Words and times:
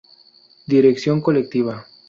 Dirección 0.65 1.21
colectiva. 1.21 1.85